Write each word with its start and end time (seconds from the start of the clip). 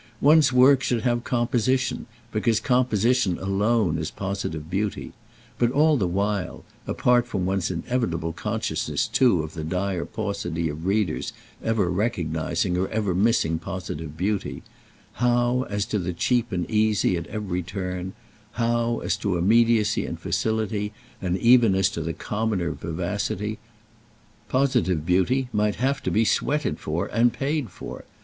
One's 0.19 0.51
work 0.51 0.81
should 0.81 1.03
have 1.03 1.23
composition, 1.23 2.07
because 2.31 2.59
composition 2.59 3.37
alone 3.37 3.99
is 3.99 4.09
positive 4.09 4.67
beauty; 4.67 5.11
but 5.59 5.69
all 5.69 5.95
the 5.95 6.07
while—apart 6.07 7.27
from 7.27 7.45
one's 7.45 7.69
inevitable 7.69 8.33
consciousness 8.33 9.07
too 9.07 9.43
of 9.43 9.53
the 9.53 9.63
dire 9.63 10.05
paucity 10.05 10.69
of 10.69 10.87
readers 10.87 11.33
ever 11.63 11.87
recognising 11.91 12.77
or 12.77 12.87
ever 12.87 13.13
missing 13.13 13.59
positive 13.59 14.17
beauty—how, 14.17 15.67
as 15.69 15.85
to 15.85 15.99
the 15.99 16.13
cheap 16.13 16.51
and 16.51 16.67
easy, 16.71 17.15
at 17.15 17.27
every 17.27 17.61
turn, 17.61 18.13
how, 18.53 19.01
as 19.01 19.15
to 19.17 19.37
immediacy 19.37 20.03
and 20.07 20.19
facility, 20.19 20.93
and 21.21 21.37
even 21.37 21.75
as 21.75 21.89
to 21.89 22.01
the 22.01 22.13
commoner 22.13 22.71
vivacity, 22.71 23.59
positive 24.49 25.05
beauty 25.05 25.47
might 25.53 25.75
have 25.75 26.01
to 26.01 26.09
be 26.09 26.25
sweated 26.25 26.79
for 26.79 27.05
and 27.13 27.33
paid 27.33 27.69
for! 27.69 28.03